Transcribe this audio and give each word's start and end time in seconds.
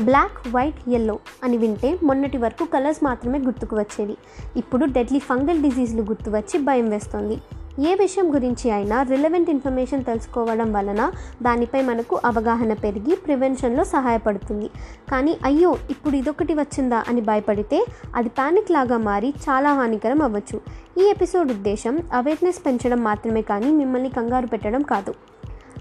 Black 0.00 0.48
white 0.48 0.88
yellow 0.88 1.18
అని 1.44 1.56
వింటే 1.56 1.98
మొన్నటి 2.02 2.38
వరకు 2.38 2.64
కలర్స్ 2.64 3.04
మాత్రమే 3.04 3.38
గుర్తుకు 3.38 3.76
వచ్చేవి. 3.76 4.16
ఇప్పుడు 4.56 4.84
డెడ్లీ 4.84 5.18
ఫంగల్ 5.18 5.62
డిజీజ్లు 5.62 6.02
గుర్తు 6.02 6.30
వచ్చి 6.30 6.58
భయం 6.58 6.88
వేస్తుంది. 6.88 7.38
ఏ 7.80 7.94
విషయం 7.94 8.34
గురించి 8.34 8.70
అయినా 8.70 9.02
రిలవెంట్ 9.02 9.50
ఇన్ఫర్మేషన్ 9.50 10.04
తెలుసుకోవడం 10.04 10.72
వలన 10.72 11.12
దానిపై 11.42 11.82
మనకు 11.82 12.20
అవగాహన 12.24 12.72
పెరిగి 12.72 13.16
ప్రివెన్షన్లో 13.16 13.84
సహాయపడుతుంది. 13.84 14.70
కానీ 15.10 15.36
అయ్యో 15.44 15.76
ఇప్పుడు 15.90 16.16
ఇదొకటి 16.16 16.54
వచ్చిందా 16.54 17.04
అని 17.08 17.20
భయపడితే 17.20 17.84
అది 18.14 18.28
పానిక్ 18.28 18.70
లాగా 18.70 18.96
మారి 18.96 19.28
చాలా 19.28 19.74
హానికరం 19.74 20.22
అవ్వచ్చు. 20.22 20.60
ఈ 21.00 21.04
ఎపిసోడ్ 21.08 21.50
ఉద్దేశం 21.50 22.02
అవేర్నెస్ 22.12 22.66
పెంచడం 22.66 23.04
మాత్రమే 23.04 23.42
కానీ 23.42 23.72
మిమ్మల్ని 23.72 24.08
కంగారు 24.08 24.46
పెట్టడం 24.46 24.82
కాదు. 24.82 25.14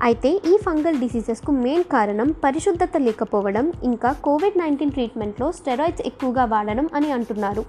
అయితే 0.04 0.30
ఈ 0.30 0.58
ఫంగల్ 0.58 0.98
డిసీజెస్కు 1.00 1.52
మెయిన్ 1.52 1.84
కారణం 1.84 2.36
పరిశుద్ధత 2.44 2.90
లేకపోవడం 2.98 3.74
ఇంకా 3.84 4.12
కోవిడ్ 4.12 4.58
నైన్టీన్ 4.58 4.92
ట్రీట్మెంట్లో 4.92 5.52
స్టెరాయిడ్స్ 5.52 6.02
ఎక్కువగా 6.02 6.46
వాడడం 6.46 6.90
అని 6.96 7.12
అంటున్నారు. 7.12 7.66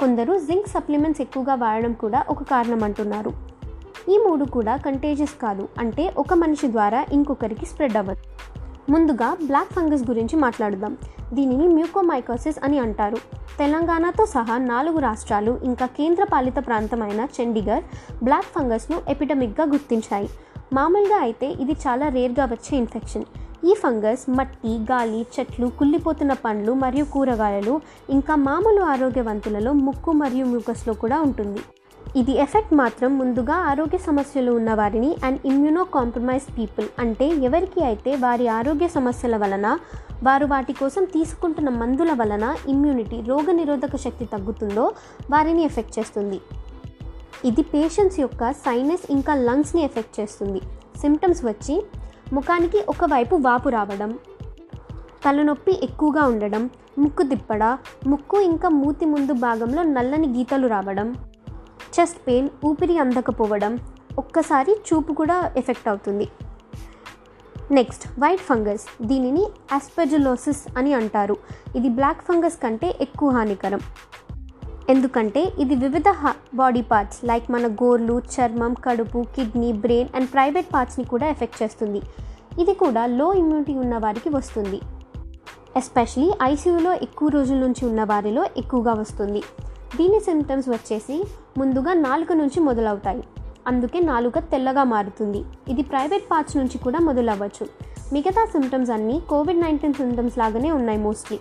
కొందరు 0.00 0.38
జింక్ 0.38 0.68
సప్లిమెంట్స్ 0.68 1.20
ఎక్కువగా 1.20 1.54
వాడడం 1.54 1.92
కూడా 1.92 2.24
ఒక 2.28 2.42
కారణం 2.42 2.84
అంటున్నారు. 2.84 3.32
ఈ 4.08 4.18
మూడు 4.18 4.44
కూడా 4.44 4.76
కంటేజియస్ 4.76 5.42
కాదు 5.42 5.68
అంటే 5.78 6.14
ఒక 6.16 6.34
మనిషి 6.34 6.72
ద్వారా 6.72 7.06
ఇంకొకరికి 7.12 7.66
స్ప్రెడ్ 7.66 7.96
అవ్వదు. 7.96 8.22
ముందుగా 8.90 9.36
బ్లాక్ 9.46 9.72
ఫంగస్ 9.72 10.10
గురించి 10.10 10.36
మాట్లాడుదాం. 10.36 10.96
దీనిని 11.32 11.68
మ్యూకోమైకోసిస్ 11.68 12.64
అని 12.64 12.78
అంటారు. 12.78 13.16
తెలంగాణతో 13.58 14.26
సహా 14.26 14.58
నాలుగు 14.58 14.98
రాష్ట్రాలు 14.98 15.60
ఇంకా 15.64 15.86
కేంద్రపాలిత 15.86 16.56
ప్రాంతమైన 16.66 17.26
చండీగఢ్ 17.38 17.84
బ్లాక్ 18.24 18.52
ఫంగస్ను 18.54 19.00
ఎపిడమిక్గా 19.08 19.66
గుర్తించాయి. 19.66 20.28
మామూలుగా 20.76 21.18
అయితే 21.26 21.46
ఇది 21.62 21.74
చాలా 21.84 22.06
రేర్గా 22.16 22.44
వచ్చే 22.52 22.72
ఇన్ఫెక్షన్. 22.82 23.24
ఈ 23.68 23.72
ఫంగస్ 23.80 24.22
మట్టి 24.36 24.72
గాలి 24.90 25.20
చెట్లు 25.34 25.66
కుళ్ళిపోతున్న 25.78 26.32
పండ్లు 26.44 26.72
మరియు 26.82 27.06
కూరగాయలు 27.14 27.74
ఇంకా 28.16 28.34
మామూలు 28.48 28.82
ఆరోగ్యవంతులలో 28.92 29.72
ముక్కు 29.86 30.12
మరియు 30.22 30.44
మ్యూకస్లో 30.52 30.94
కూడా 31.02 31.18
ఉంటుంది. 31.28 31.62
ఇది 32.20 32.32
ఎఫెక్ట్ 32.44 32.72
మాత్రం 32.80 33.10
ముందుగా 33.18 33.56
ఆరోగ్య 33.70 33.98
సమస్యలు 34.06 34.52
ఉన్న 34.58 34.70
వారిని 34.80 35.10
అండ్ 35.26 35.40
ఇమ్యూనో 35.50 35.82
కాంప్రమైజ్ 35.96 36.46
పీపుల్ 36.56 36.88
అంటే 37.02 37.26
ఎవరికి 37.48 37.80
అయితే 37.90 38.12
వారి 38.24 38.46
ఆరోగ్య 38.58 38.88
సమస్యల 38.96 39.36
వలన 39.42 39.66
వారు 40.28 40.46
వాటి 40.52 40.72
కోసం 40.80 41.04
తీసుకుంటున్న 41.16 41.70
మందుల 41.82 42.12
వలన 42.20 42.46
ఇమ్యూనిటీ 42.72 43.20
రోగనిరోధక 43.28 43.96
శక్తి 44.06 44.26
తగ్గుతుందో 44.34 44.86
వారిని 45.34 45.62
ఎఫెక్ట్ 45.68 45.94
చేస్తుంది. 45.98 46.40
ఇది 47.44 47.62
పేషెంట్స్ 47.62 48.20
యొక్క 48.20 48.50
సైనస్ 48.64 49.04
ఇంకా 49.10 49.34
లంగ్స్ని 49.34 49.82
ఎఫెక్ట్ 49.84 50.20
చేస్తుంది. 50.20 50.60
సిమ్టమ్స్ 51.00 51.44
వచ్చి 51.44 51.82
ముఖానికి 52.32 52.80
ఒకవైపు 52.88 53.34
వాపు 53.36 53.68
రావడం 53.68 54.18
తలనొప్పి 55.24 55.72
ఎక్కువగా 55.82 56.24
ఉండడం 56.24 56.70
ముక్కు 56.98 57.22
తిప్పడ 57.22 57.64
ముక్కు 58.06 58.40
ఇంకా 58.40 58.68
మూతి 58.68 59.06
ముందు 59.06 59.32
భాగంలో 59.32 59.82
నల్లని 59.82 60.28
గీతలు 60.36 60.66
రావడం 60.66 61.08
చెస్ట్ 61.94 62.20
పెయిన్ 62.26 62.48
ఊపిరి 62.64 62.98
అందకపోవడం 62.98 63.78
ఒక్కసారి 64.18 64.72
చూపు 64.72 65.12
కూడా 65.12 65.52
ఎఫెక్ట్ 65.56 65.88
అవుతుంది. 65.88 66.28
నెక్స్ట్ 67.72 68.20
వైట్ 68.20 68.40
ఫంగస్ 68.40 68.84
దీనిని 69.02 69.44
ఆస్పెజులోసిస్ 69.72 70.62
అని 70.78 70.94
అంటారు. 70.94 71.36
ఇది 71.76 71.88
బ్లాక్ 71.88 72.24
ఫంగస్ 72.28 72.58
కంటే 72.62 72.94
ఎక్కువ 73.00 73.30
హానికరం. 73.30 73.82
ఎందుకంటే 74.90 75.40
ఇది 75.58 75.74
వివిధ 75.74 76.08
బాడీ 76.54 76.82
పార్ట్స్ 76.82 77.18
లైక్ 77.24 77.46
మన 77.50 77.66
గోర్లు 77.66 78.14
చర్మం 78.34 78.72
కడుపు 78.84 79.26
కిడ్నీ 79.36 79.72
బ్రెయిన్ 79.72 80.08
అండ్ 80.16 80.28
ప్రైవేట్ 80.28 80.68
పార్ట్స్ని 80.74 81.04
కూడా 81.04 81.26
ఎఫెక్ట్ 81.28 81.58
చేస్తుంది. 81.62 82.00
ఇది 82.60 82.74
కూడా 82.74 83.02
లో 83.06 83.26
ఇమ్యూనిటీ 83.34 83.74
ఉన్న 83.74 83.96
వారికి 83.98 84.28
వస్తుంది. 84.28 84.78
ఎస్పెషలీ 85.76 86.28
ఐసీయూలో 86.42 86.92
ఎక్కువ 87.06 87.28
రోజుల 87.28 87.58
నుంచి 87.58 87.82
ఉన్న 87.86 88.04
వారిలో 88.04 88.44
ఎక్కువగా 88.56 88.94
వస్తుంది. 88.94 89.42
దీని 89.96 90.20
సిమ్టమ్స్ 90.20 90.68
వచ్చేసి 90.68 91.18
ముందుగా 91.58 91.92
నాలుక 92.06 92.32
నుంచి 92.32 92.60
మొదలవుతాయి. 92.60 93.22
అందుకే 93.66 94.00
నాలుక 94.00 94.38
తెల్లగా 94.38 94.84
మారుతుంది. 94.84 95.42
ఇది 95.68 95.82
ప్రైవేట్ 95.82 96.26
పార్ట్స్ 96.32 96.56
నుంచి 96.56 96.78
కూడా 96.78 96.98
మొదలవ్వచ్చు. 96.98 97.66
మిగతా 98.12 98.44
సిమ్టమ్స్ 98.46 98.90
అన్నీ 98.90 99.18
కోవిడ్ 99.28 99.60
నైన్టీన్ 99.60 99.94
సిమ్టమ్స్ 99.94 100.38
లాగానే 100.38 100.72
ఉన్నాయి 100.72 100.98
మోస్ట్లీ 100.98 101.38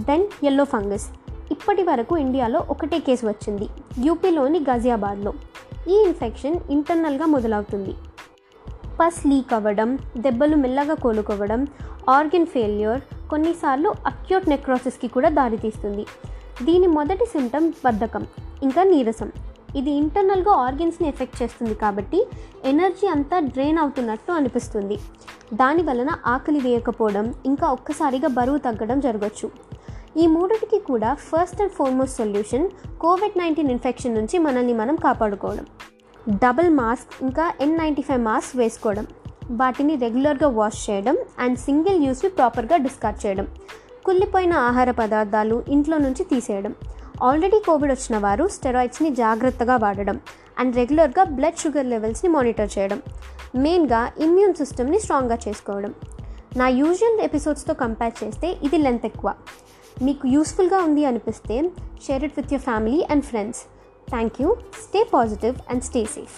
దెన్ 0.00 0.24
ఎల్లో 0.44 0.64
ఫంగస్ 0.64 1.06
ఇప్పటి 1.50 1.82
వరకు 1.82 2.16
ఇండియాలో 2.16 2.66
ఒకటే 2.70 2.98
కేసు 2.98 3.26
వచ్చింది. 3.26 3.68
యూపీలోని 3.98 4.60
గజియాబాద్లో 4.70 5.32
ఈ 5.88 6.04
ఇన్ఫెక్షన్ 6.06 6.60
ఇంటర్నల్గా 6.70 7.26
మొదలవుతుంది. 7.26 7.94
పస్ 9.00 9.26
లీక్ 9.26 9.54
అవ్వడం 9.54 9.98
దెబ్బలు 10.16 10.56
మెల్లగా 10.56 10.94
కోలుకోవడం 10.94 11.66
ఆర్గన్ 12.08 12.46
ఫెయిల్యూర్ 12.46 13.00
కొన్నిసార్లు 13.30 13.94
అక్యూట్ 14.06 14.48
నెక్రోసిస్కి 14.48 15.08
కూడా 15.08 15.28
దారితీస్తుంది. 15.28 16.06
దీని 16.64 16.86
మొదటి 16.86 17.26
సిమ్టమ్ 17.26 17.72
బద్ధకం 17.84 18.26
ఇంకా 18.62 18.82
నీరసం. 18.82 19.32
ఇది 19.76 19.90
ఇంటర్నల్గా 19.90 20.52
ఆర్గన్స్ని 20.52 21.08
ఎఫెక్ట్ 21.08 21.42
చేస్తుంది 21.42 21.74
కాబట్టి 21.74 22.26
ఎనర్జీ 22.64 23.06
అంతా 23.06 23.38
డ్రైన్ 23.38 23.78
అవుతున్నట్టు 23.78 24.32
అనిపిస్తుంది. 24.32 24.98
దాని 25.54 25.82
వలన 25.82 26.10
ఆకలి 26.26 26.60
వేయకపోవడం 26.60 27.34
ఇంకా 27.46 27.68
ఒక్కసారిగా 27.68 28.28
బరువు 28.28 28.58
తగ్గడం 28.58 29.00
జరగచ్చు. 29.00 29.50
ఈ 30.16 30.26
మూడిటికి 30.26 30.78
కూడా 30.78 31.14
first 31.14 31.60
and 31.62 31.72
foremost 31.72 32.18
solution 32.18 32.66
COVID 33.00 33.38
nineteen 33.38 33.70
infection 33.70 34.14
నుంచి 34.14 34.38
మనల్ని 34.38 34.72
మనం 34.72 34.96
కాపాడుకోవడం. 34.96 35.66
డబుల్ 36.28 36.70
మాస్క్ 36.70 37.14
ఇంకా 37.22 37.52
ఎన్ 37.60 37.78
నైంటీ 37.78 38.02
ఫైవ్ 38.02 38.22
మాస్క్ 38.22 38.56
వేసుకోవడం. 38.56 39.06
వాటిని 39.50 39.94
రెగ్యులర్గా 39.94 40.48
వాష్ 40.48 40.90
చేయడం 40.90 41.16
అండ్ 41.38 41.58
సింగిల్ 41.58 42.04
యూస్ని 42.04 42.30
ప్రాపర్గా 42.30 42.76
డిస్కార్డ్ 42.76 43.26
చేయడం. 43.26 43.48
కుళ్ళిపోయిన 44.06 44.52
ఆహార 44.68 44.90
పదార్థాలు 44.90 45.64
ఇంట్లో 45.68 45.98
నుంచి 45.98 46.24
తీసేయడం. 46.24 46.74
ఆల్రెడీ 47.22 47.58
కోవిడ్ 47.66 47.92
వచ్చిన 47.92 48.16
వారు 48.18 48.48
స్టెరాయిడ్స్ని 48.48 49.10
జాగ్రత్తగా 49.10 49.76
వాడడం 49.76 50.20
అండ్ 50.58 50.76
రెగ్యులర్గా 50.76 51.24
బ్లడ్ 51.24 51.60
షుగర్ 51.62 51.86
లెవెల్స్ని 51.86 52.30
మానిటర్ 52.30 52.70
చేయడం. 52.78 53.02
మెయిన్గా 53.56 54.12
ఇమ్యూన్ 54.20 54.54
సిస్టమ్ని 54.54 55.00
స్ట్రాంగ్గా 55.00 55.38
చేసుకోవడం. 55.48 55.94
నా 56.56 56.68
యూజువల్ 56.80 57.20
ఎపిసోడ్స్తో 57.20 57.74
కంపేర్ 57.74 58.24
చేస్తే 58.24 58.48
ఇది 58.62 58.78
లెంత్ 58.78 59.06
ఎక్కువ. 59.06 59.34
మీకు 60.03 60.27
యూస్ఫుల్గా 60.27 60.79
ఉంది 60.83 61.03
అనిపిస్తే 61.05 61.57
share 62.05 62.23
it 62.23 62.37
with 62.37 62.53
your 62.53 62.65
family 62.65 62.99
and 63.11 63.25
friends 63.25 63.61
thank 64.07 64.37
you 64.41 64.49
stay 64.83 65.01
positive 65.13 65.57
and 65.69 65.83
stay 65.83 66.03
safe 66.13 66.37